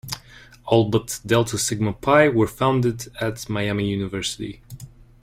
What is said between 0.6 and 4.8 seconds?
All but Delta Sigma Pi were founded at Miami University.